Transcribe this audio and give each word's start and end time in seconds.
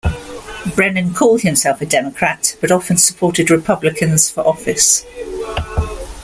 Brennan 0.75 1.13
called 1.13 1.41
himself 1.41 1.79
a 1.79 1.85
Democrat, 1.85 2.57
but 2.59 2.71
often 2.71 2.97
supported 2.97 3.51
Republicans 3.51 4.31
for 4.31 4.41
office. 4.47 5.05